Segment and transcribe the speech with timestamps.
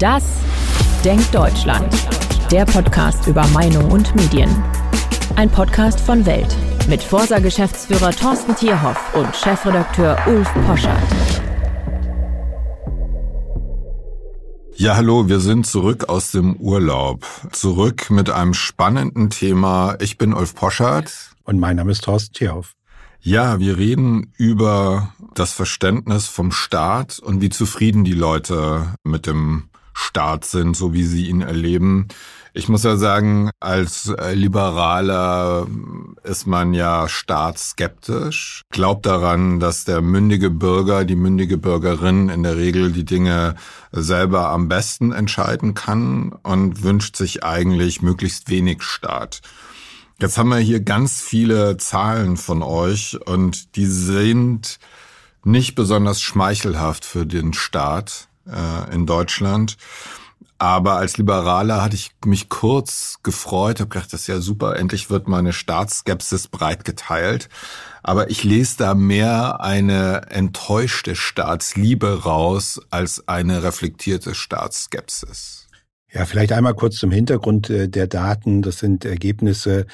[0.00, 0.24] Das
[1.04, 1.86] Denkt Deutschland.
[2.50, 4.50] Der Podcast über Meinung und Medien.
[5.36, 6.56] Ein Podcast von Welt
[6.88, 11.42] mit Forsa-Geschäftsführer Thorsten Tierhoff und Chefredakteur Ulf Poschardt.
[14.74, 17.24] Ja, hallo, wir sind zurück aus dem Urlaub.
[17.52, 19.96] Zurück mit einem spannenden Thema.
[20.00, 21.36] Ich bin Ulf Poschardt.
[21.44, 22.74] Und mein Name ist Thorsten Tierhoff.
[23.20, 29.68] Ja, wir reden über das Verständnis vom Staat und wie zufrieden die Leute mit dem
[29.94, 32.08] Staat sind, so wie sie ihn erleben.
[32.56, 35.66] Ich muss ja sagen, als Liberaler
[36.22, 42.56] ist man ja staatsskeptisch, glaubt daran, dass der mündige Bürger, die mündige Bürgerin in der
[42.56, 43.56] Regel die Dinge
[43.90, 49.40] selber am besten entscheiden kann und wünscht sich eigentlich möglichst wenig Staat.
[50.20, 54.78] Jetzt haben wir hier ganz viele Zahlen von euch und die sind
[55.42, 59.76] nicht besonders schmeichelhaft für den Staat äh, in Deutschland.
[60.58, 65.10] Aber als Liberaler hatte ich mich kurz gefreut, habe gedacht, das ist ja super, endlich
[65.10, 67.48] wird meine Staatsskepsis breit geteilt.
[68.02, 75.68] Aber ich lese da mehr eine enttäuschte Staatsliebe raus als eine reflektierte Staatsskepsis.
[76.12, 78.62] Ja, vielleicht einmal kurz zum Hintergrund äh, der Daten.
[78.62, 79.86] Das sind Ergebnisse,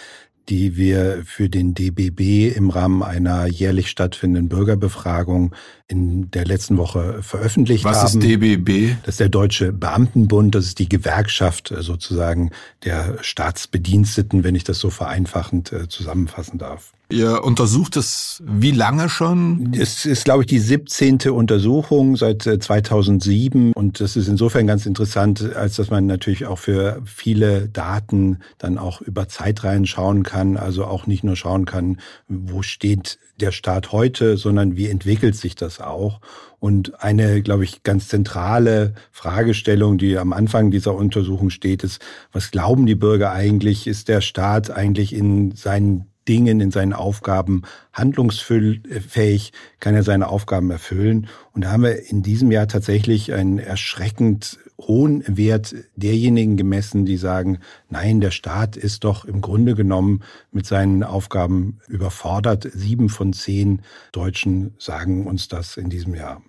[0.50, 5.54] die wir für den DBB im Rahmen einer jährlich stattfindenden Bürgerbefragung
[5.86, 8.04] in der letzten Woche veröffentlicht Was haben.
[8.04, 8.96] Was ist DBB?
[9.04, 12.50] Das ist der Deutsche Beamtenbund, das ist die Gewerkschaft äh, sozusagen
[12.84, 16.92] der Staatsbediensteten, wenn ich das so vereinfachend äh, zusammenfassen darf.
[17.10, 19.72] Ihr untersucht es wie lange schon?
[19.76, 21.18] Es ist, glaube ich, die 17.
[21.30, 26.58] Untersuchung seit 2007 äh, und das ist insofern ganz interessant, als dass man natürlich auch
[26.58, 31.98] für viele Daten dann auch über Zeitreihen schauen kann, also auch nicht nur schauen kann,
[32.28, 36.20] wo steht der Staat heute, sondern wie entwickelt sich das auch.
[36.58, 42.00] Und eine, glaube ich, ganz zentrale Fragestellung, die am Anfang dieser Untersuchung steht, ist,
[42.32, 43.86] was glauben die Bürger eigentlich?
[43.86, 50.70] Ist der Staat eigentlich in seinen Dingen, in seinen Aufgaben handlungsfähig, kann er seine Aufgaben
[50.70, 51.26] erfüllen.
[51.52, 57.16] Und da haben wir in diesem Jahr tatsächlich einen erschreckend hohen Wert derjenigen gemessen, die
[57.16, 57.58] sagen,
[57.88, 62.68] nein, der Staat ist doch im Grunde genommen mit seinen Aufgaben überfordert.
[62.72, 66.40] Sieben von zehn Deutschen sagen uns das in diesem Jahr.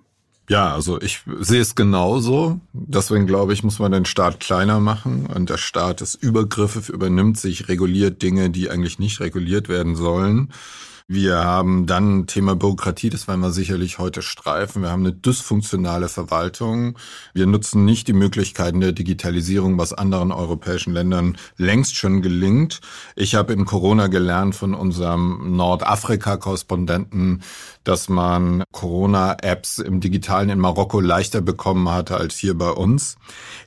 [0.51, 2.59] Ja, also ich sehe es genauso.
[2.73, 7.39] Deswegen glaube ich, muss man den Staat kleiner machen und der Staat ist übergriffig, übernimmt
[7.39, 10.49] sich, reguliert Dinge, die eigentlich nicht reguliert werden sollen.
[11.13, 14.81] Wir haben dann Thema Bürokratie, das werden wir sicherlich heute streifen.
[14.81, 16.97] Wir haben eine dysfunktionale Verwaltung.
[17.33, 22.79] Wir nutzen nicht die Möglichkeiten der Digitalisierung, was anderen europäischen Ländern längst schon gelingt.
[23.17, 27.41] Ich habe in Corona gelernt von unserem Nordafrika-Korrespondenten,
[27.83, 33.17] dass man Corona-Apps im Digitalen in Marokko leichter bekommen hatte als hier bei uns.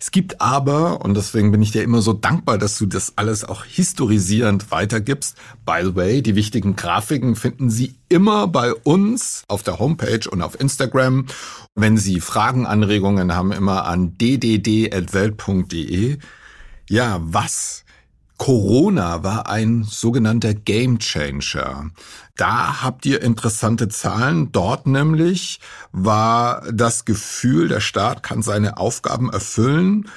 [0.00, 3.44] Es gibt aber, und deswegen bin ich dir immer so dankbar, dass du das alles
[3.44, 5.36] auch historisierend weitergibst.
[5.66, 10.42] By the way, die wichtigen Grafiken finden Sie immer bei uns auf der Homepage und
[10.42, 11.26] auf Instagram.
[11.74, 16.18] Wenn Sie Fragen, Anregungen haben, immer an ddd.welt.de.
[16.88, 17.84] Ja, was
[18.36, 21.90] Corona war ein sogenannter Game Changer.
[22.36, 24.50] Da habt ihr interessante Zahlen.
[24.50, 25.60] Dort nämlich
[25.92, 30.08] war das Gefühl, der Staat kann seine Aufgaben erfüllen.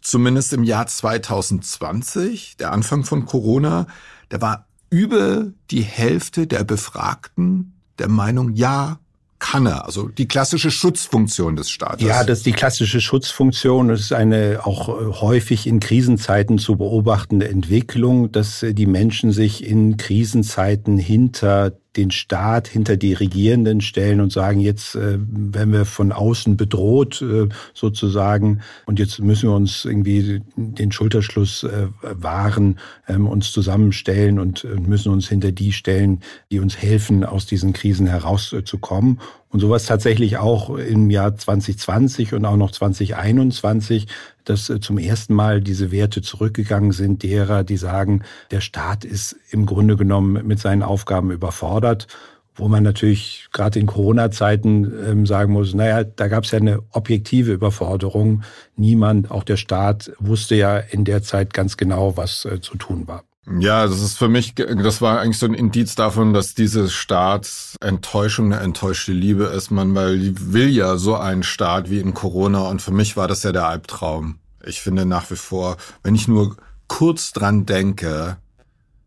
[0.00, 3.88] Zumindest im Jahr 2020, der Anfang von Corona,
[4.28, 8.98] da war über die Hälfte der Befragten der Meinung, ja,
[9.38, 12.06] kann er, also die klassische Schutzfunktion des Staates.
[12.06, 13.88] Ja, das ist die klassische Schutzfunktion.
[13.88, 19.32] Das ist eine auch äh, häufig in Krisenzeiten zu beobachtende Entwicklung, dass äh, die Menschen
[19.32, 25.72] sich in Krisenzeiten hinter den Staat hinter die Regierenden stellen und sagen, jetzt äh, werden
[25.72, 31.88] wir von außen bedroht äh, sozusagen und jetzt müssen wir uns irgendwie den Schulterschluss äh,
[32.02, 36.20] wahren, ähm, uns zusammenstellen und äh, müssen uns hinter die stellen,
[36.50, 39.20] die uns helfen, aus diesen Krisen herauszukommen.
[39.48, 44.06] Und sowas tatsächlich auch im Jahr 2020 und auch noch 2021,
[44.44, 49.36] dass äh, zum ersten Mal diese Werte zurückgegangen sind, derer, die sagen, der Staat ist
[49.50, 52.06] im Grunde genommen mit seinen Aufgaben überfordert
[52.56, 56.82] wo man natürlich gerade in Corona-Zeiten ähm, sagen muss, naja, da gab es ja eine
[56.90, 58.42] objektive Überforderung.
[58.76, 63.06] Niemand, auch der Staat, wusste ja in der Zeit ganz genau, was äh, zu tun
[63.06, 63.24] war.
[63.48, 68.52] Ja, das ist für mich, das war eigentlich so ein Indiz davon, dass diese Staatsenttäuschung
[68.52, 69.70] eine enttäuschte Liebe ist.
[69.70, 73.44] Man weil will ja so einen Staat wie in Corona und für mich war das
[73.44, 74.40] ja der Albtraum.
[74.64, 76.56] Ich finde nach wie vor, wenn ich nur
[76.88, 78.36] kurz dran denke,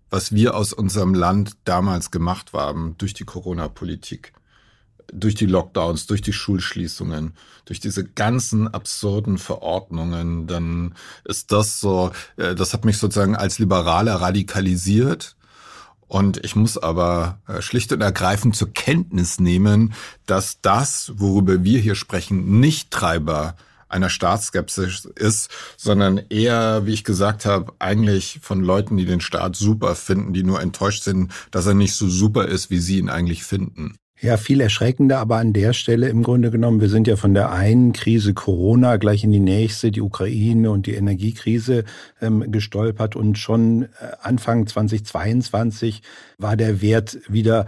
[0.10, 4.32] was wir aus unserem Land damals gemacht haben durch die Corona-Politik.
[5.14, 7.34] Durch die Lockdowns, durch die Schulschließungen,
[7.66, 10.96] durch diese ganzen absurden Verordnungen, dann
[11.26, 15.36] ist das so, äh, das hat mich sozusagen als Liberaler radikalisiert.
[16.08, 19.94] Und ich muss aber äh, schlicht und ergreifend zur Kenntnis nehmen,
[20.26, 23.56] dass das, worüber wir hier sprechen, nicht Treiber
[23.90, 29.56] einer Staatsskepsis ist, sondern eher, wie ich gesagt habe, eigentlich von Leuten, die den Staat
[29.56, 33.10] super finden, die nur enttäuscht sind, dass er nicht so super ist, wie sie ihn
[33.10, 33.98] eigentlich finden.
[34.22, 37.54] Ja, viel erschreckender, aber an der Stelle im Grunde genommen, wir sind ja von der
[37.54, 41.86] einen Krise Corona gleich in die nächste, die Ukraine und die Energiekrise
[42.22, 43.88] ähm, gestolpert und schon äh,
[44.22, 46.02] Anfang 2022
[46.38, 47.68] war der Wert wieder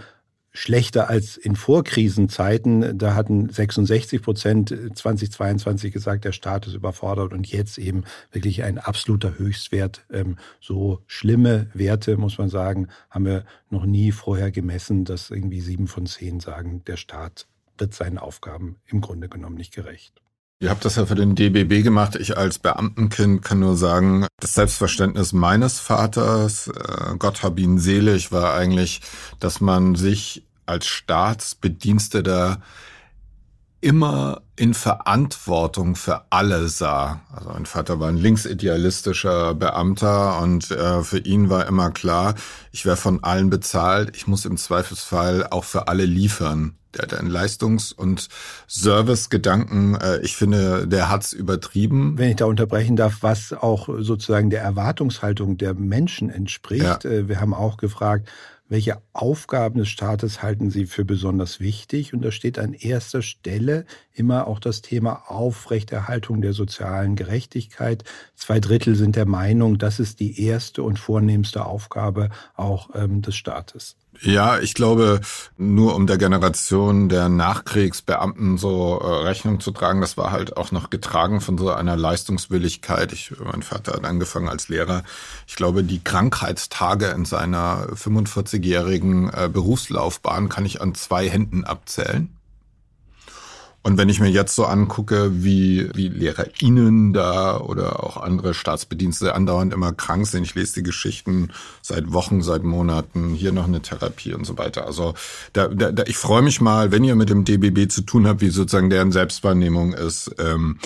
[0.51, 2.97] schlechter als in Vorkrisenzeiten.
[2.97, 8.77] Da hatten 66 Prozent 2022 gesagt, der Staat ist überfordert und jetzt eben wirklich ein
[8.77, 10.05] absoluter Höchstwert.
[10.11, 15.61] Ähm, so schlimme Werte, muss man sagen, haben wir noch nie vorher gemessen, dass irgendwie
[15.61, 20.21] sieben von zehn sagen, der Staat wird seinen Aufgaben im Grunde genommen nicht gerecht.
[20.61, 22.15] Ihr habt das ja für den DBB gemacht.
[22.15, 28.31] Ich als Beamtenkind kann nur sagen, das Selbstverständnis meines Vaters, äh, Gott hab ihn selig,
[28.31, 29.01] war eigentlich,
[29.39, 32.61] dass man sich als Staatsbediensteter
[33.81, 37.21] immer in Verantwortung für alle sah.
[37.33, 42.35] Also mein Vater war ein linksidealistischer Beamter und äh, für ihn war immer klar,
[42.71, 46.77] ich werde von allen bezahlt, ich muss im Zweifelsfall auch für alle liefern.
[46.93, 48.27] Der hat einen Leistungs- und
[48.67, 52.17] Servicegedanken, äh, ich finde, der hat's übertrieben.
[52.17, 57.03] Wenn ich da unterbrechen darf, was auch sozusagen der Erwartungshaltung der Menschen entspricht.
[57.03, 57.09] Ja.
[57.09, 58.29] Äh, wir haben auch gefragt,
[58.71, 62.13] welche Aufgaben des Staates halten Sie für besonders wichtig?
[62.13, 68.05] Und da steht an erster Stelle immer auch das Thema Aufrechterhaltung der sozialen Gerechtigkeit.
[68.33, 73.35] Zwei Drittel sind der Meinung, das ist die erste und vornehmste Aufgabe auch ähm, des
[73.35, 73.97] Staates.
[74.23, 75.19] Ja, ich glaube,
[75.57, 80.71] nur um der Generation der Nachkriegsbeamten so äh, Rechnung zu tragen, das war halt auch
[80.71, 83.13] noch getragen von so einer Leistungswilligkeit.
[83.13, 85.03] Ich, mein Vater hat angefangen als Lehrer.
[85.47, 92.29] Ich glaube, die Krankheitstage in seiner 45-jährigen äh, Berufslaufbahn kann ich an zwei Händen abzählen.
[93.83, 99.33] Und wenn ich mir jetzt so angucke, wie, wie LehrerInnen da oder auch andere Staatsbedienstete
[99.33, 101.49] andauernd immer krank sind, ich lese die Geschichten
[101.81, 104.85] seit Wochen, seit Monaten, hier noch eine Therapie und so weiter.
[104.85, 105.15] Also
[105.53, 108.41] da, da, da ich freue mich mal, wenn ihr mit dem DBB zu tun habt,
[108.41, 110.35] wie sozusagen deren Selbstwahrnehmung ist.
[110.37, 110.77] Ähm,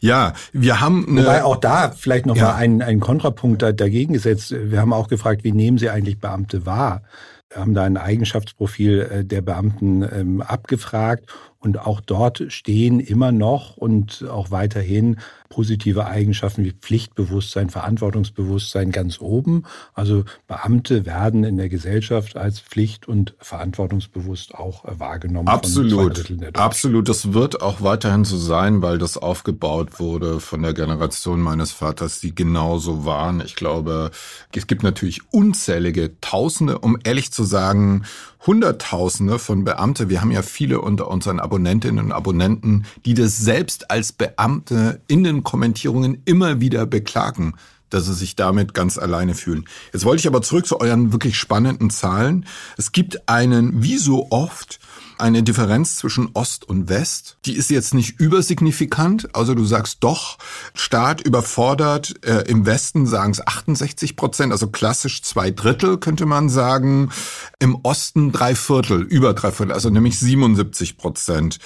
[0.00, 2.48] ja, wir haben eine, Wobei auch da vielleicht noch ja.
[2.48, 4.54] mal einen, einen Kontrapunkt dagegen gesetzt.
[4.54, 7.02] Wir haben auch gefragt, wie nehmen Sie eigentlich Beamte wahr?
[7.48, 11.26] Wir haben da ein Eigenschaftsprofil äh, der Beamten ähm, abgefragt
[11.62, 15.18] und auch dort stehen immer noch und auch weiterhin
[15.48, 19.64] positive Eigenschaften wie Pflichtbewusstsein, Verantwortungsbewusstsein ganz oben.
[19.92, 25.48] Also Beamte werden in der Gesellschaft als pflicht- und verantwortungsbewusst auch wahrgenommen.
[25.48, 26.24] Absolut.
[26.54, 27.08] Absolut.
[27.08, 32.18] Das wird auch weiterhin so sein, weil das aufgebaut wurde von der Generation meines Vaters,
[32.18, 33.40] die genauso waren.
[33.44, 34.10] Ich glaube,
[34.56, 38.04] es gibt natürlich unzählige Tausende, um ehrlich zu sagen,
[38.46, 40.08] Hunderttausende von Beamte.
[40.08, 45.22] Wir haben ja viele unter unseren Abonnentinnen und Abonnenten, die das selbst als Beamte in
[45.22, 47.56] den Kommentierungen immer wieder beklagen,
[47.90, 49.66] dass sie sich damit ganz alleine fühlen.
[49.92, 52.46] Jetzt wollte ich aber zurück zu euren wirklich spannenden Zahlen.
[52.78, 54.80] Es gibt einen, wie so oft,
[55.18, 57.36] eine Differenz zwischen Ost und West.
[57.44, 59.34] Die ist jetzt nicht übersignifikant.
[59.34, 60.38] Also du sagst doch,
[60.74, 62.14] Staat überfordert.
[62.24, 67.10] Äh, Im Westen sagen es 68 Prozent, also klassisch zwei Drittel könnte man sagen.
[67.58, 71.58] Im Osten drei Viertel, über drei Viertel, also nämlich 77 Prozent.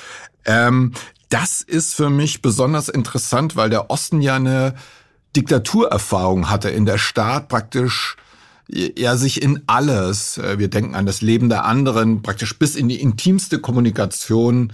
[0.45, 0.93] Ähm,
[1.29, 4.75] das ist für mich besonders interessant, weil der Osten ja eine
[5.35, 8.17] Diktaturerfahrung hatte, in der Staat praktisch
[8.69, 12.89] ja sich in alles, äh, wir denken an das Leben der anderen, praktisch bis in
[12.89, 14.73] die intimste Kommunikation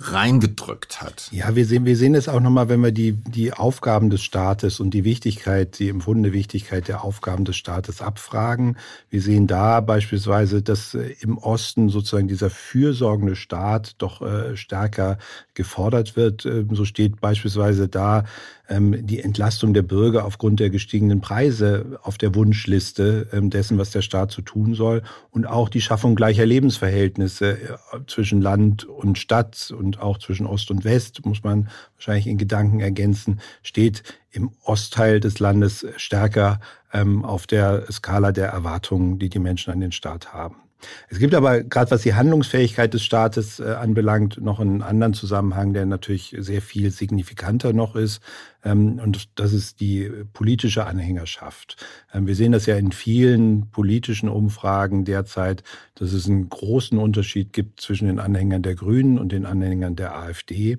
[0.00, 1.28] reingedrückt hat.
[1.32, 4.78] Ja, wir sehen, wir sehen es auch nochmal, wenn wir die, die Aufgaben des Staates
[4.78, 8.76] und die Wichtigkeit, die empfundene Wichtigkeit der Aufgaben des Staates abfragen.
[9.10, 15.18] Wir sehen da beispielsweise, dass äh, im Osten sozusagen dieser fürsorgende Staat doch äh, stärker
[15.54, 16.46] gefordert wird.
[16.46, 18.24] Ähm, so steht beispielsweise da,
[18.70, 24.02] die Entlastung der Bürger aufgrund der gestiegenen Preise auf der Wunschliste ähm, dessen, was der
[24.02, 29.72] Staat zu tun soll und auch die Schaffung gleicher Lebensverhältnisse äh, zwischen Land und Stadt
[29.76, 35.20] und auch zwischen Ost und West, muss man wahrscheinlich in Gedanken ergänzen, steht im Ostteil
[35.20, 36.60] des Landes stärker
[36.92, 40.67] ähm, auf der Skala der Erwartungen, die die Menschen an den Staat haben.
[41.08, 45.72] Es gibt aber gerade was die Handlungsfähigkeit des Staates äh, anbelangt, noch einen anderen Zusammenhang,
[45.72, 48.20] der natürlich sehr viel signifikanter noch ist.
[48.64, 51.76] Ähm, und das ist die politische Anhängerschaft.
[52.12, 55.62] Ähm, wir sehen das ja in vielen politischen Umfragen derzeit,
[55.94, 60.16] dass es einen großen Unterschied gibt zwischen den Anhängern der Grünen und den Anhängern der
[60.16, 60.78] AfD.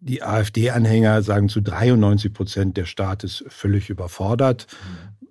[0.00, 4.66] Die AfD-Anhänger sagen zu 93 Prozent, der Staat ist völlig überfordert.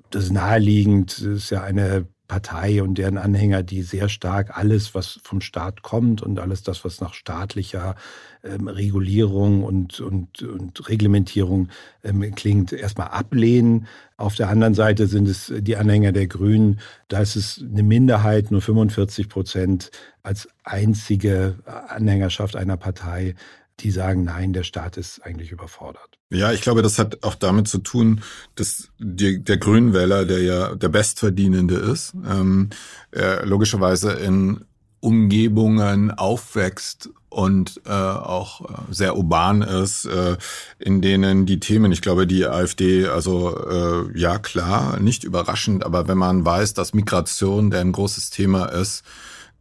[0.09, 4.95] Das ist naheliegend, das ist ja eine Partei und deren Anhänger, die sehr stark alles,
[4.95, 7.95] was vom Staat kommt und alles das, was nach staatlicher
[8.43, 11.69] ähm, Regulierung und, und, und Reglementierung
[12.03, 13.87] ähm, klingt, erstmal ablehnen.
[14.15, 16.79] Auf der anderen Seite sind es die Anhänger der Grünen.
[17.09, 19.91] Da ist es eine Minderheit, nur 45 Prozent
[20.23, 23.35] als einzige Anhängerschaft einer Partei,
[23.79, 26.17] die sagen, nein, der Staat ist eigentlich überfordert.
[26.29, 28.21] Ja, ich glaube, das hat auch damit zu tun,
[28.55, 32.69] dass die, der Grünwähler, der ja der Bestverdienende ist, ähm,
[33.11, 34.65] er logischerweise in
[34.99, 40.37] Umgebungen aufwächst und äh, auch äh, sehr urban ist, äh,
[40.79, 46.07] in denen die Themen, ich glaube, die AfD, also äh, ja klar, nicht überraschend, aber
[46.07, 49.03] wenn man weiß, dass Migration der ein großes Thema ist,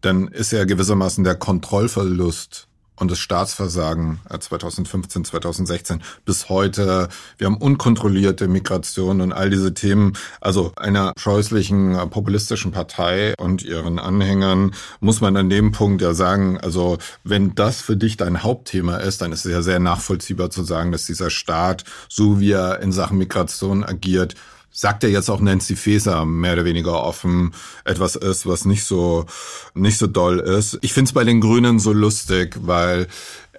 [0.00, 7.08] dann ist ja gewissermaßen der Kontrollverlust und das Staatsversagen 2015, äh, 2016 bis heute.
[7.38, 10.12] Wir haben unkontrollierte Migration und all diese Themen.
[10.40, 16.14] Also einer scheußlichen äh, populistischen Partei und ihren Anhängern muss man an dem Punkt ja
[16.14, 20.50] sagen, also wenn das für dich dein Hauptthema ist, dann ist es ja sehr nachvollziehbar
[20.50, 24.34] zu sagen, dass dieser Staat, so wie er in Sachen Migration agiert,
[24.72, 27.52] sagt ja jetzt auch Nancy Faeser mehr oder weniger offen,
[27.84, 29.26] etwas ist, was nicht so,
[29.74, 30.78] nicht so doll ist.
[30.80, 33.06] Ich finde es bei den Grünen so lustig, weil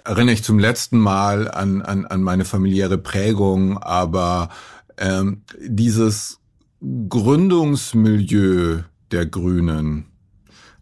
[0.04, 4.50] erinnere ich zum letzten Mal an, an, an meine familiäre Prägung, aber
[4.98, 6.40] ähm, dieses
[7.08, 10.06] Gründungsmilieu der Grünen,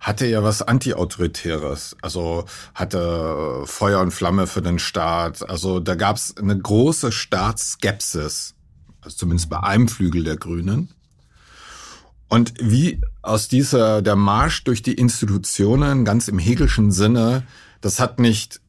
[0.00, 5.48] hatte ja was Antiautoritäres, also hatte Feuer und Flamme für den Staat.
[5.48, 8.56] Also da gab es eine große Staatsskepsis
[9.02, 10.88] also zumindest bei einem Flügel der Grünen.
[12.28, 17.42] Und wie aus dieser, der Marsch durch die Institutionen, ganz im Hegelschen Sinne,
[17.82, 18.61] das hat nicht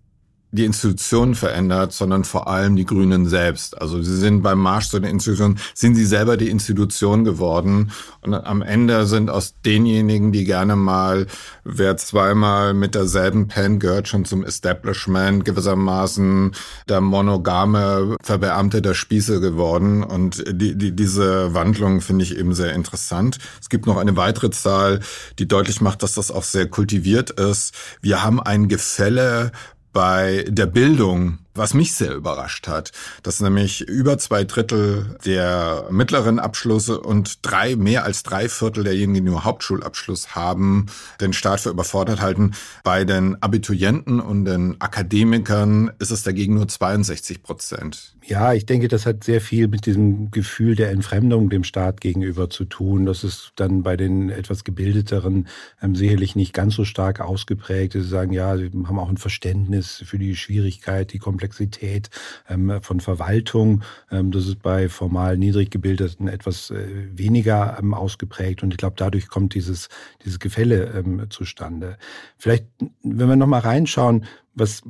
[0.53, 3.81] die Institutionen verändert, sondern vor allem die Grünen selbst.
[3.81, 7.91] Also sie sind beim Marsch zu den Institutionen, sind sie selber die Institution geworden.
[8.21, 11.25] Und am Ende sind aus denjenigen, die gerne mal,
[11.63, 16.51] wer zweimal mit derselben Pen gehört schon zum Establishment, gewissermaßen
[16.87, 20.03] der monogame Verbeamte der Spieße geworden.
[20.03, 23.39] Und die, die, diese Wandlung finde ich eben sehr interessant.
[23.59, 24.99] Es gibt noch eine weitere Zahl,
[25.39, 27.73] die deutlich macht, dass das auch sehr kultiviert ist.
[28.01, 29.51] Wir haben ein Gefälle
[29.93, 32.91] bei der Bildung was mich sehr überrascht hat,
[33.21, 39.13] dass nämlich über zwei Drittel der mittleren Abschlüsse und drei, mehr als drei Viertel derjenigen,
[39.13, 40.87] die nur Hauptschulabschluss haben,
[41.21, 42.51] den Staat für überfordert halten.
[42.83, 48.15] Bei den Abiturienten und den Akademikern ist es dagegen nur 62 Prozent.
[48.25, 52.49] Ja, ich denke, das hat sehr viel mit diesem Gefühl der Entfremdung dem Staat gegenüber
[52.49, 53.05] zu tun.
[53.05, 55.47] Das ist dann bei den etwas gebildeteren
[55.81, 57.93] ähm, sicherlich nicht ganz so stark ausgeprägt.
[57.93, 62.09] Sie sagen, ja, sie haben auch ein Verständnis für die Schwierigkeit, die Komplexität Komplexität
[62.49, 63.83] ähm, von Verwaltung.
[64.09, 68.95] Ähm, das ist bei formal niedrig gebildeten etwas äh, weniger ähm, ausgeprägt und ich glaube,
[68.97, 69.89] dadurch kommt dieses,
[70.23, 71.97] dieses Gefälle zustande.
[72.37, 72.65] Vielleicht,
[73.03, 74.83] wenn wir nochmal reinschauen, was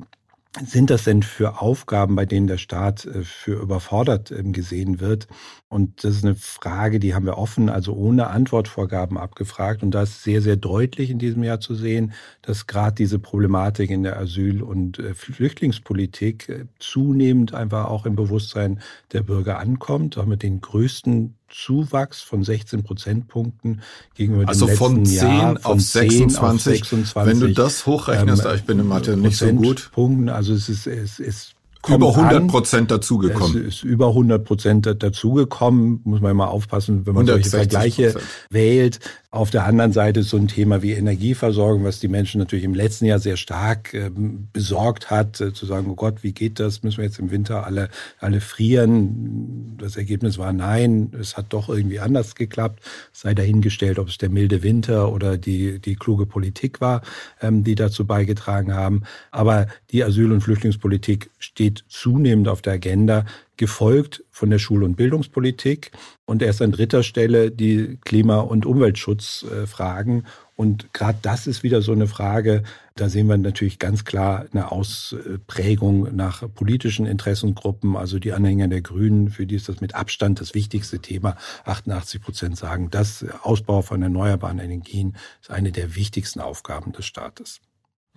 [0.64, 5.28] sind das denn für Aufgaben, bei denen der Staat äh, für überfordert gesehen wird?
[5.74, 9.82] Und das ist eine Frage, die haben wir offen, also ohne Antwortvorgaben abgefragt.
[9.82, 12.14] Und da ist sehr, sehr deutlich in diesem Jahr zu sehen,
[12.44, 18.16] dass gerade diese Problematik in der Asyl- und äh, Flüchtlingspolitik äh, zunehmend einfach auch im
[18.16, 18.82] Bewusstsein
[19.14, 23.82] der Bürger ankommt, auch mit den größten Zuwachs von 16 Prozentpunkten
[24.14, 25.50] gegenüber also dem letzten Jahr.
[25.50, 27.16] Also von 10 auf 26.
[27.16, 29.90] Wenn du das hochrechnest, ähm, ich bin in Mathe nicht so gut.
[29.92, 31.56] Punkten, also es ist, es ist
[31.88, 33.68] über 100 Prozent dazugekommen.
[33.68, 36.02] Es ist über 100 Prozent dazugekommen.
[36.04, 38.16] Muss man immer aufpassen, wenn man solche Vergleiche
[38.50, 39.00] wählt.
[39.34, 42.76] Auf der anderen Seite ist so ein Thema wie Energieversorgung, was die Menschen natürlich im
[42.76, 46.84] letzten Jahr sehr stark äh, besorgt hat, äh, zu sagen, oh Gott, wie geht das?
[46.84, 49.76] Müssen wir jetzt im Winter alle, alle frieren?
[49.80, 52.84] Das Ergebnis war nein, es hat doch irgendwie anders geklappt.
[53.12, 57.02] Sei dahingestellt, ob es der milde Winter oder die, die kluge Politik war,
[57.42, 59.02] ähm, die dazu beigetragen haben.
[59.32, 63.26] Aber die Asyl- und Flüchtlingspolitik steht zunehmend auf der Agenda
[63.58, 65.92] gefolgt von der Schul- und Bildungspolitik
[66.26, 70.26] und erst an dritter Stelle die Klima- und Umweltschutzfragen.
[70.56, 72.64] Und gerade das ist wieder so eine Frage,
[72.96, 78.82] da sehen wir natürlich ganz klar eine Ausprägung nach politischen Interessengruppen, also die Anhänger der
[78.82, 81.36] Grünen, für die ist das mit Abstand das wichtigste Thema.
[81.66, 87.62] 88 Prozent sagen, das Ausbau von erneuerbaren Energien ist eine der wichtigsten Aufgaben des Staates.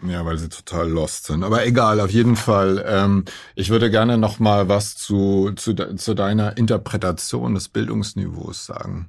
[0.02, 1.42] Ja, weil sie total lost sind.
[1.42, 2.84] Aber egal, auf jeden Fall.
[2.86, 3.24] Ähm,
[3.54, 9.08] ich würde gerne noch mal was zu, zu, zu deiner Interpretation des Bildungsniveaus sagen.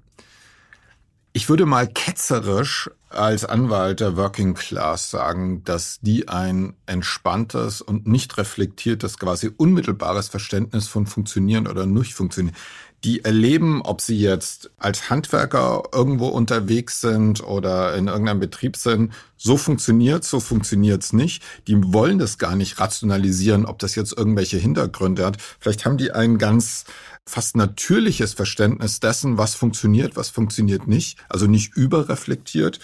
[1.33, 8.07] Ich würde mal ketzerisch als Anwalt der Working Class sagen, dass die ein entspanntes und
[8.07, 12.55] nicht reflektiertes, quasi unmittelbares Verständnis von funktionieren oder nicht funktionieren
[13.03, 19.13] die erleben, ob sie jetzt als Handwerker irgendwo unterwegs sind oder in irgendeinem Betrieb sind,
[19.37, 21.43] so funktioniert, so funktioniert's nicht.
[21.67, 25.37] Die wollen das gar nicht rationalisieren, ob das jetzt irgendwelche Hintergründe hat.
[25.59, 26.85] Vielleicht haben die ein ganz
[27.23, 32.79] fast natürliches Verständnis dessen, was funktioniert, was funktioniert nicht, also nicht überreflektiert.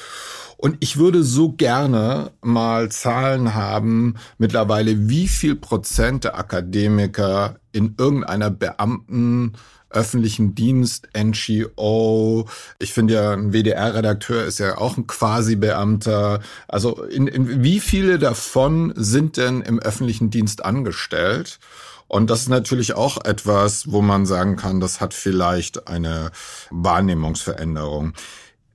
[0.57, 7.95] Und ich würde so gerne mal Zahlen haben, mittlerweile, wie viel Prozent der Akademiker in
[7.97, 9.53] irgendeiner Beamten
[9.93, 12.47] öffentlichen Dienst, NGO.
[12.79, 16.41] Ich finde ja, ein WDR-Redakteur ist ja auch ein Quasi-Beamter.
[16.67, 21.59] Also in, in, wie viele davon sind denn im öffentlichen Dienst angestellt?
[22.07, 26.31] Und das ist natürlich auch etwas, wo man sagen kann, das hat vielleicht eine
[26.69, 28.13] Wahrnehmungsveränderung.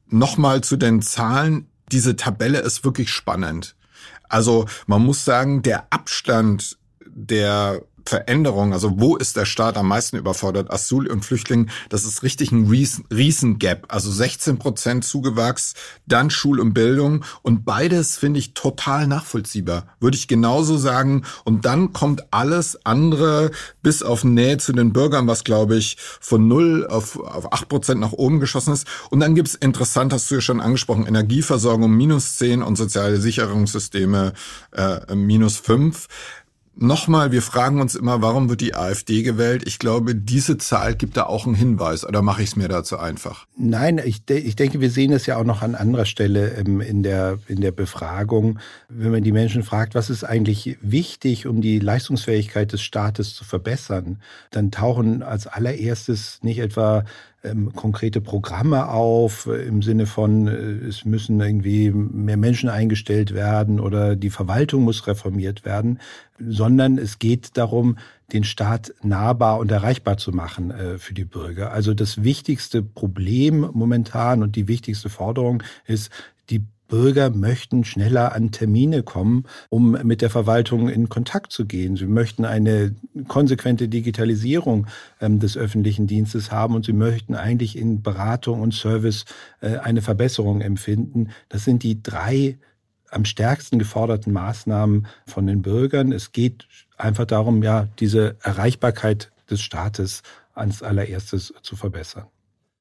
[0.09, 1.69] Nochmal zu den Zahlen.
[1.93, 3.77] Diese Tabelle ist wirklich spannend.
[4.29, 10.17] Also man muss sagen, der Abstand der Veränderung, also wo ist der Staat am meisten
[10.17, 12.67] überfordert, Asyl und Flüchtling, das ist richtig ein
[13.13, 13.85] Riesengap.
[13.89, 15.75] Also 16 Prozent Zugewachs,
[16.07, 19.87] dann Schul und Bildung und beides finde ich total nachvollziehbar.
[20.01, 21.25] Würde ich genauso sagen.
[21.45, 23.51] Und dann kommt alles andere
[23.83, 28.01] bis auf Nähe zu den Bürgern, was glaube ich von null auf, auf 8 Prozent
[28.01, 28.87] nach oben geschossen ist.
[29.11, 34.33] Und dann gibt's interessant, hast du ja schon angesprochen, Energieversorgung minus 10 und soziale Sicherungssysteme
[34.73, 36.09] äh, minus 5.
[36.81, 39.65] Nochmal, wir fragen uns immer, warum wird die AfD gewählt?
[39.67, 42.07] Ich glaube, diese Zahl gibt da auch einen Hinweis.
[42.07, 43.47] Oder mache ich es mir dazu einfach?
[43.57, 46.81] Nein, ich, de ich denke, wir sehen es ja auch noch an anderer Stelle ähm,
[46.81, 48.61] in, der, in der Befragung.
[48.89, 53.45] Wenn man die Menschen fragt, was ist eigentlich wichtig, um die Leistungsfähigkeit des Staates zu
[53.45, 57.05] verbessern, dann tauchen als allererstes nicht etwa
[57.45, 63.33] ähm, konkrete Programme auf äh, im Sinne von, äh, es müssen irgendwie mehr Menschen eingestellt
[63.33, 66.01] werden oder die Verwaltung muss reformiert werden,
[66.39, 67.99] sondern es geht darum,
[68.33, 71.73] den Staat nahbar und erreichbar zu machen äh, für die Bürger.
[71.73, 76.11] Also das wichtigste Problem momentan und die wichtigste Forderung ist,
[76.51, 81.97] die Bürger möchten schneller an Termine kommen, um mit der Verwaltung in Kontakt zu gehen.
[81.97, 82.95] Sie möchten eine
[83.29, 84.87] konsequente Digitalisierung
[85.21, 89.27] ähm, des öffentlichen Dienstes haben und sie möchten eigentlich in Beratung und Service
[89.61, 91.29] äh, eine Verbesserung empfinden.
[91.49, 92.59] Das sind die drei
[93.11, 96.13] am stärksten geforderten Maßnahmen von den Bürgern.
[96.13, 100.23] Es geht einfach darum, ja, diese Erreichbarkeit des Staates
[100.55, 102.27] ans allererstes zu verbessern.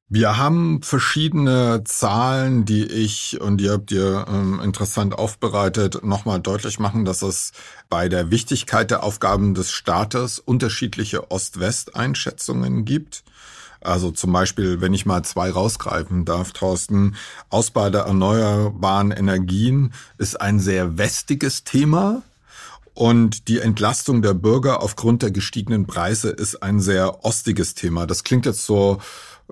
[0.10, 6.80] Wir haben verschiedene Zahlen, die ich und ihr habt ihr ähm, interessant aufbereitet, nochmal deutlich
[6.80, 7.52] machen, dass es
[7.90, 13.26] bei der Wichtigkeit der Aufgaben des Staates unterschiedliche Ost-West-Einschätzungen gibt.
[13.82, 17.18] Also zum Beispiel, wenn ich mal zwei rausgreifen darf, Thorsten,
[17.50, 22.24] Ausbau der erneuerbaren Energien ist ein sehr westiges Thema.
[22.98, 28.08] Und die Entlastung der Bürger aufgrund der gestiegenen Preise ist ein sehr ostiges Thema.
[28.08, 28.98] Das klingt jetzt so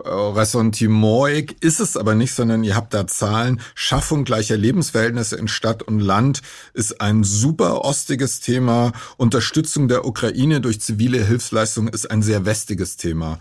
[0.04, 3.62] äh, Ressentimoik ist es aber nicht, sondern ihr habt da Zahlen.
[3.76, 6.42] Schaffung gleicher Lebensverhältnisse in Stadt und Land
[6.74, 8.94] ist ein super ostiges Thema.
[9.18, 13.38] Unterstützung der Ukraine durch zivile Hilfsleistungen ist ein sehr westiges Thema.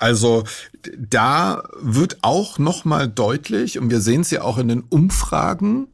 [0.00, 0.42] Also
[0.98, 5.86] da wird auch nochmal deutlich, und wir sehen es ja auch in den Umfragen,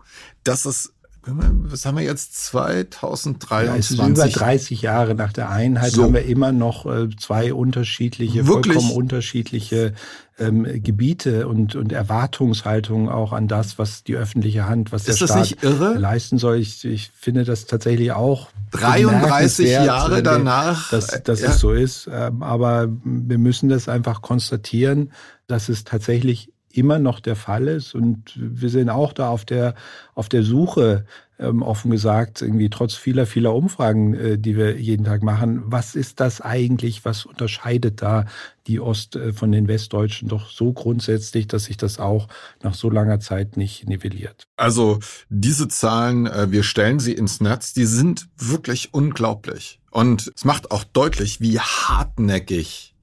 [0.45, 3.99] dass es was haben wir jetzt 2023?
[3.99, 6.05] Ja, über 30 Jahre nach der Einheit so.
[6.05, 8.77] haben wir immer noch äh, zwei unterschiedliche, Wirklich?
[8.77, 9.93] vollkommen unterschiedliche
[10.39, 15.27] ähm, Gebiete und, und Erwartungshaltungen auch an das, was die öffentliche Hand, was ist der
[15.27, 15.57] Staat
[15.99, 16.57] leisten soll.
[16.57, 21.51] Ich, ich finde das tatsächlich auch 33 Jahre äh, danach, dass, dass ja.
[21.51, 22.09] es so ist.
[22.11, 25.13] Ähm, aber wir müssen das einfach konstatieren,
[25.47, 27.95] dass es tatsächlich immer noch der Fall ist.
[27.95, 29.75] Und wir sind auch da auf der,
[30.15, 31.05] auf der Suche,
[31.39, 35.63] ähm, offen gesagt, irgendwie trotz vieler, vieler Umfragen, äh, die wir jeden Tag machen.
[35.65, 37.05] Was ist das eigentlich?
[37.05, 38.27] Was unterscheidet da
[38.67, 42.29] die Ost äh, von den Westdeutschen doch so grundsätzlich, dass sich das auch
[42.63, 44.45] nach so langer Zeit nicht nivelliert?
[44.57, 49.81] Also diese Zahlen, äh, wir stellen sie ins Netz, die sind wirklich unglaublich.
[49.91, 52.95] Und es macht auch deutlich, wie hartnäckig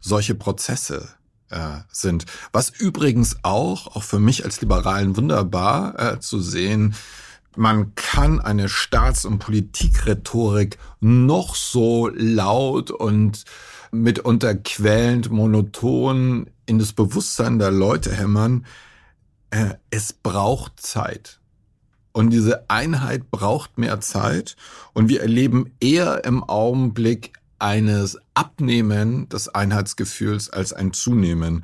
[0.00, 1.10] solche Prozesse
[1.50, 2.26] äh, sind.
[2.52, 6.94] Was übrigens auch, auch für mich als Liberalen wunderbar äh, zu sehen,
[7.56, 13.44] man kann eine Staats- und Politikrhetorik noch so laut und
[13.90, 18.66] mitunter quälend, monoton in das Bewusstsein der Leute hämmern.
[19.50, 21.40] Äh, es braucht Zeit.
[22.12, 24.56] Und diese Einheit braucht mehr Zeit.
[24.92, 31.62] Und wir erleben eher im Augenblick eines Abnehmen des Einheitsgefühls als ein Zunehmen.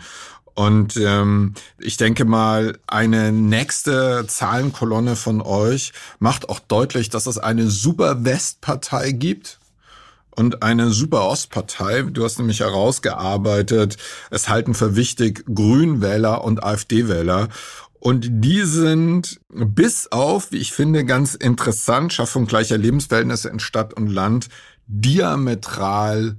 [0.54, 7.38] Und ähm, ich denke mal, eine nächste Zahlenkolonne von euch macht auch deutlich, dass es
[7.38, 9.58] eine Super-West-Partei gibt
[10.34, 12.02] und eine Super-Ost-Partei.
[12.02, 13.96] Du hast nämlich herausgearbeitet,
[14.30, 17.48] es halten für wichtig Grünwähler und AfD-Wähler.
[18.00, 23.94] Und die sind bis auf, wie ich finde, ganz interessant, Schaffung gleicher Lebensverhältnisse in Stadt
[23.94, 24.48] und Land,
[24.86, 26.36] diametral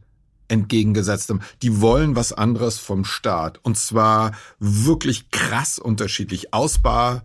[0.47, 1.41] entgegengesetztem.
[1.61, 3.59] Die wollen was anderes vom Staat.
[3.63, 6.53] Und zwar wirklich krass unterschiedlich.
[6.53, 7.21] Ausbau,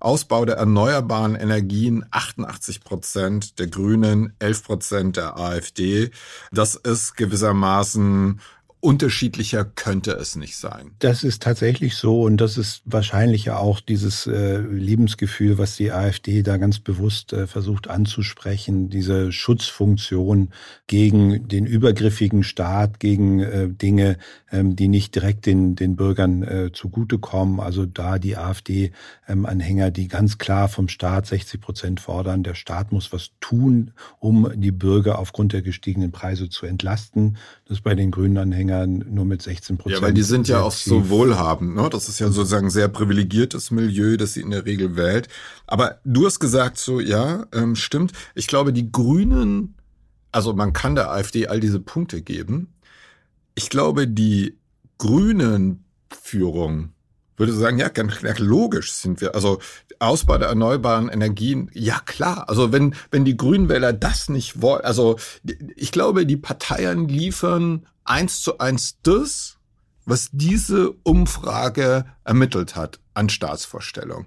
[0.00, 6.10] Ausbau der erneuerbaren Energien 88 Prozent der Grünen, 11 Prozent der AfD.
[6.52, 8.40] Das ist gewissermaßen
[8.84, 10.90] unterschiedlicher könnte es nicht sein.
[10.98, 15.90] Das ist tatsächlich so und das ist wahrscheinlich ja auch dieses äh, Lebensgefühl, was die
[15.90, 20.50] AfD da ganz bewusst äh, versucht anzusprechen, diese Schutzfunktion
[20.86, 24.18] gegen den übergriffigen Staat, gegen äh, Dinge,
[24.52, 27.60] ähm, die nicht direkt den, den Bürgern äh, zugutekommen.
[27.60, 32.92] Also da die AfD-Anhänger, ähm, die ganz klar vom Staat 60 Prozent fordern, der Staat
[32.92, 37.38] muss was tun, um die Bürger aufgrund der gestiegenen Preise zu entlasten.
[37.66, 40.00] Das ist bei den grünen Anhängern nur mit 16 Prozent.
[40.00, 41.74] Ja, weil die sind ja auch so wohlhabend.
[41.74, 41.88] Ne?
[41.88, 45.28] Das ist ja sozusagen ein sehr privilegiertes Milieu, das sie in der Regel wählt.
[45.66, 48.12] Aber du hast gesagt so, ja, ähm, stimmt.
[48.34, 49.76] Ich glaube, die Grünen,
[50.30, 52.74] also man kann der AfD all diese Punkte geben.
[53.54, 54.58] Ich glaube, die
[54.98, 56.93] Grünen Führung
[57.36, 59.34] würde sagen, ja, ganz logisch sind wir.
[59.34, 59.60] Also
[59.98, 62.48] Ausbau der erneuerbaren Energien, ja klar.
[62.48, 65.18] Also wenn, wenn die Grünwähler das nicht wollen, also
[65.76, 69.58] ich glaube, die Parteien liefern eins zu eins das,
[70.04, 74.26] was diese Umfrage ermittelt hat an Staatsvorstellung.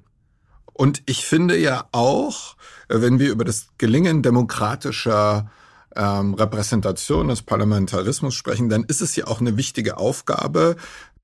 [0.73, 2.55] Und ich finde ja auch,
[2.87, 5.49] wenn wir über das Gelingen demokratischer
[5.95, 10.75] ähm, Repräsentation des Parlamentarismus sprechen, dann ist es ja auch eine wichtige Aufgabe.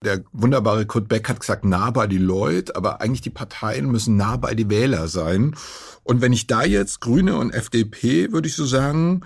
[0.04, 4.18] Der wunderbare Kurt Beck hat gesagt, nah bei die Leute, aber eigentlich die Parteien müssen
[4.18, 5.56] nah bei die Wähler sein.
[6.04, 9.22] Und wenn ich da jetzt Grüne und FDP, würde ich so sagen,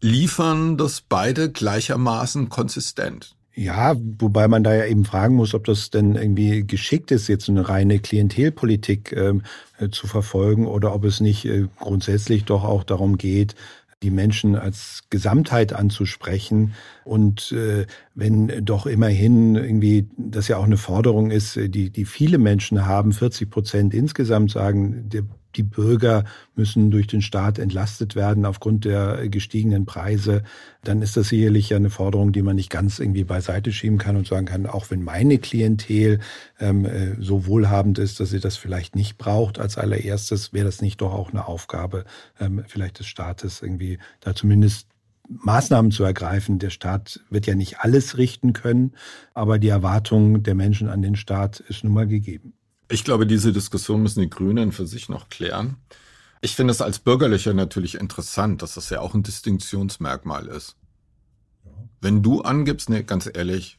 [0.00, 3.36] liefern das beide gleichermaßen konsistent.
[3.56, 7.48] Ja, wobei man da ja eben fragen muss, ob das denn irgendwie geschickt ist, jetzt
[7.48, 9.42] eine reine Klientelpolitik ähm,
[9.78, 13.54] äh, zu verfolgen oder ob es nicht äh, grundsätzlich doch auch darum geht,
[14.04, 16.74] die Menschen als Gesamtheit anzusprechen.
[17.04, 22.04] Und äh, wenn doch immerhin irgendwie das ja auch eine Forderung ist, äh, die, die
[22.04, 25.24] viele Menschen haben, 40 Prozent insgesamt sagen, der
[25.56, 30.42] die Bürger müssen durch den Staat entlastet werden aufgrund der gestiegenen Preise,
[30.82, 34.16] dann ist das sicherlich ja eine Forderung, die man nicht ganz irgendwie beiseite schieben kann
[34.16, 36.20] und sagen kann, auch wenn meine Klientel
[36.60, 40.82] ähm, äh, so wohlhabend ist, dass sie das vielleicht nicht braucht als allererstes, wäre das
[40.82, 42.04] nicht doch auch eine Aufgabe
[42.40, 44.88] ähm, vielleicht des Staates, irgendwie da zumindest
[45.28, 46.58] Maßnahmen zu ergreifen.
[46.58, 48.92] Der Staat wird ja nicht alles richten können,
[49.32, 52.54] aber die Erwartung der Menschen an den Staat ist nun mal gegeben.
[52.88, 55.76] Ich glaube, diese Diskussion müssen die Grünen für sich noch klären.
[56.40, 60.76] Ich finde es als Bürgerlicher natürlich interessant, dass das ja auch ein Distinktionsmerkmal ist.
[62.02, 63.78] Wenn du angibst, nee, ganz ehrlich,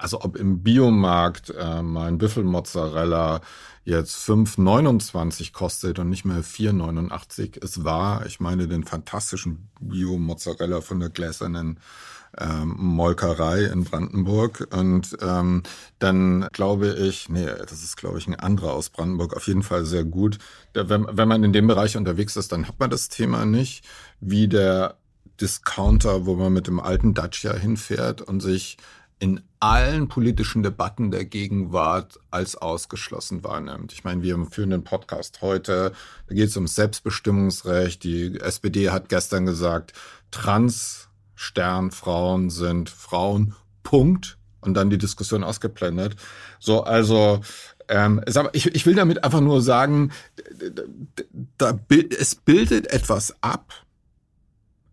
[0.00, 3.40] also ob im Biomarkt äh, mein Büffelmozzarella
[3.84, 11.00] jetzt 5,29 kostet und nicht mehr 4,89, es war, ich meine den fantastischen Bio-Mozzarella von
[11.00, 11.80] der gläsernen
[12.38, 14.68] ähm, Molkerei in Brandenburg.
[14.72, 15.62] Und ähm,
[15.98, 19.84] dann glaube ich, nee, das ist, glaube ich, ein anderer aus Brandenburg, auf jeden Fall
[19.84, 20.38] sehr gut.
[20.74, 23.84] Der, wenn, wenn man in dem Bereich unterwegs ist, dann hat man das Thema nicht,
[24.20, 24.96] wie der
[25.40, 28.76] Discounter, wo man mit dem alten Dacia hinfährt und sich
[29.20, 33.92] in allen politischen Debatten der Gegenwart als ausgeschlossen wahrnimmt.
[33.92, 35.92] Ich meine, wir führen den Podcast heute,
[36.26, 38.02] da geht es um Selbstbestimmungsrecht.
[38.02, 39.92] Die SPD hat gestern gesagt,
[40.30, 43.54] Trans Sternfrauen sind Frauen.
[43.82, 44.38] Punkt.
[44.62, 46.16] Und dann die Diskussion ausgeblendet.
[46.58, 47.40] So, also
[47.88, 50.12] ähm, ich, ich will damit einfach nur sagen,
[51.56, 51.78] da,
[52.18, 53.72] es bildet etwas ab,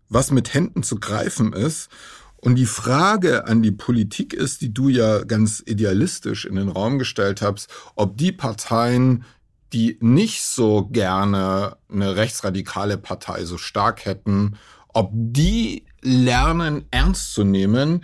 [0.08, 1.90] was mit Händen zu greifen ist.
[2.40, 7.00] Und die Frage an die Politik ist, die du ja ganz idealistisch in den Raum
[7.00, 9.26] gestellt hast, ob die Parteien,
[9.74, 14.58] die nicht so gerne eine rechtsradikale Partei so stark hätten,
[14.94, 18.04] ob die lernen, ernst zu nehmen,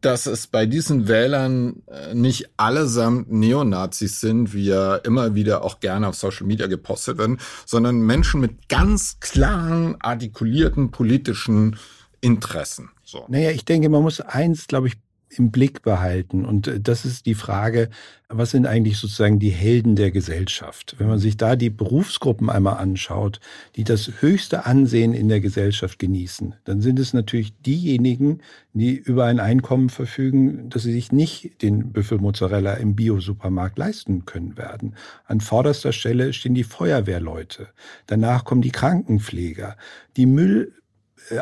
[0.00, 5.80] dass es bei diesen Wählern äh, nicht allesamt Neonazis sind, wie ja immer wieder auch
[5.80, 11.78] gerne auf Social Media gepostet werden, sondern Menschen mit ganz klaren, artikulierten politischen
[12.20, 12.90] Interessen.
[13.04, 13.24] So.
[13.28, 14.94] Naja, ich denke, man muss eins, glaube ich,
[15.38, 16.44] im Blick behalten.
[16.44, 17.88] Und äh, das ist die Frage,
[18.28, 20.96] was sind eigentlich sozusagen die Helden der Gesellschaft?
[20.98, 23.40] Wenn man sich da die Berufsgruppen einmal anschaut,
[23.76, 28.40] die das höchste Ansehen in der Gesellschaft genießen, dann sind es natürlich diejenigen,
[28.72, 34.56] die über ein Einkommen verfügen, dass sie sich nicht den Büffelmozzarella im Bio-Supermarkt leisten können
[34.56, 34.96] werden.
[35.26, 37.68] An vorderster Stelle stehen die Feuerwehrleute.
[38.06, 39.76] Danach kommen die Krankenpfleger,
[40.16, 40.72] die Müll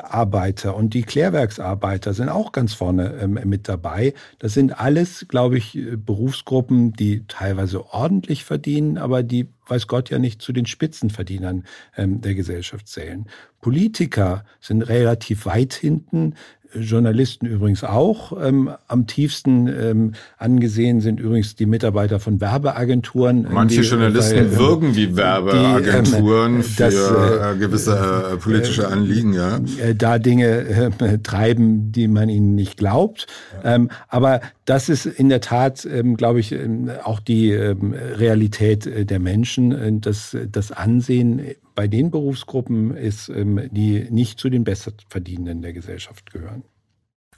[0.03, 4.15] Arbeiter und die Klärwerksarbeiter sind auch ganz vorne ähm, mit dabei.
[4.39, 10.19] Das sind alles, glaube ich, Berufsgruppen, die teilweise ordentlich verdienen, aber die, weiß Gott ja
[10.19, 11.65] nicht, zu den Spitzenverdienern
[11.97, 13.27] ähm, der Gesellschaft zählen.
[13.61, 16.35] Politiker sind relativ weit hinten.
[16.75, 18.33] Journalisten übrigens auch.
[18.43, 23.47] Ähm, am tiefsten ähm, angesehen sind übrigens die Mitarbeiter von Werbeagenturen.
[23.51, 28.37] Manche die, Journalisten weil, äh, wirken wie Werbeagenturen die, ähm, für das, äh, gewisse äh,
[28.37, 29.61] politische Anliegen, ja.
[29.81, 33.27] Äh, da Dinge äh, treiben, die man ihnen nicht glaubt.
[33.63, 33.75] Ja.
[33.75, 39.05] Ähm, aber das ist in der Tat, ähm, glaube ich, ähm, auch die Realität äh,
[39.05, 41.41] der Menschen, dass das Ansehen
[41.75, 46.65] bei den Berufsgruppen ist, ähm, die nicht zu den Besserverdienenden der Gesellschaft gehören.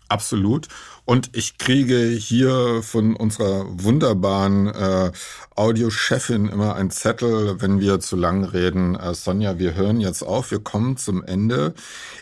[0.08, 0.68] Absolut.
[1.06, 5.12] Und ich kriege hier von unserer wunderbaren äh,
[5.54, 8.94] Audiochefin immer einen Zettel, wenn wir zu lang reden.
[8.94, 11.74] Äh, Sonja, wir hören jetzt auf, wir kommen zum Ende.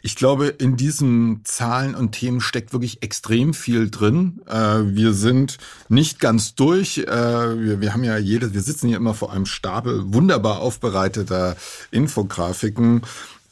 [0.02, 4.40] Ich glaube, in diesen Zahlen und Themen steckt wirklich extrem viel drin.
[4.48, 6.98] Äh, wir sind nicht ganz durch.
[6.98, 11.56] Äh, wir, wir haben ja jede, wir sitzen hier immer vor einem Stapel wunderbar aufbereiteter
[11.90, 13.02] Infografiken.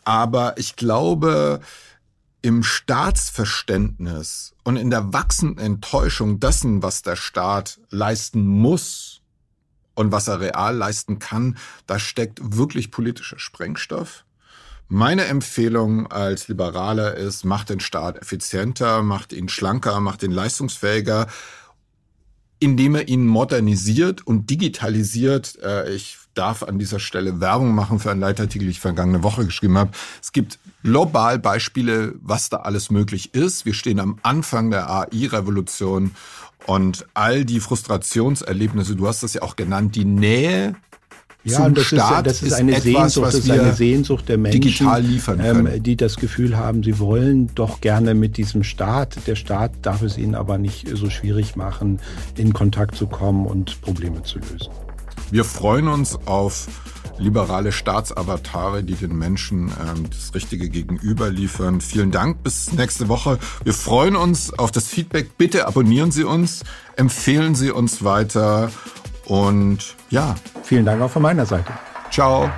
[0.05, 1.61] Aber ich glaube,
[2.43, 9.21] im Staatsverständnis und in der wachsenden Enttäuschung dessen, was der Staat leisten muss
[9.95, 14.25] und was er real leisten kann, da steckt wirklich politischer Sprengstoff.
[14.89, 21.29] Meine Empfehlung als Liberaler ist, macht den Staat effizienter, macht ihn schlanker, macht ihn leistungsfähiger,
[22.59, 25.59] indem er ihn modernisiert und digitalisiert.
[25.63, 29.45] Äh, ich darf an dieser Stelle Werbung machen für einen Leitartikel, den ich vergangene Woche
[29.45, 29.91] geschrieben habe.
[30.23, 33.67] Es gibt global Beispiele, was da alles möglich ist.
[33.67, 36.13] Wir stehen am Anfang der AI-Revolution
[36.67, 40.77] und all die Frustrationserlebnisse, du hast das ja auch genannt, die Nähe
[41.43, 44.37] ja, und das Staat ist, das ist eine etwas, Sehnsucht, das ist eine Sehnsucht der
[44.37, 49.27] Menschen, digital liefern ähm, die das Gefühl haben, sie wollen doch gerne mit diesem Staat.
[49.27, 51.99] Der Staat darf es ihnen aber nicht so schwierig machen,
[52.37, 54.71] in Kontakt zu kommen und Probleme zu lösen.
[55.31, 56.67] Wir freuen uns auf
[57.19, 61.81] liberale Staatsavatare, die den Menschen ähm, das richtige Gegenüber liefern.
[61.81, 63.39] Vielen Dank, bis nächste Woche.
[63.63, 65.37] Wir freuen uns auf das Feedback.
[65.39, 66.65] Bitte abonnieren Sie uns,
[66.97, 68.71] empfehlen Sie uns weiter
[69.27, 70.35] und ja.
[70.63, 71.73] Vielen Dank auch von meiner Seite.
[72.11, 72.51] Ciao.